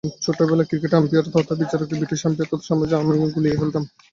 ছোটবেলায় 0.23 0.67
ক্রিকেটের 0.69 0.99
আম্পায়ার 0.99 1.33
তথা 1.35 1.53
বিচারককে 1.61 1.95
ব্রিটিশ 1.99 2.21
আম্পায়ার 2.21 2.49
তথা 2.51 2.65
সাম্রাজ্যের 2.67 2.99
সঙ্গে 2.99 3.13
আমিও 3.13 3.33
গুলিয়ে 3.35 3.59
ফেলতাম। 3.59 3.83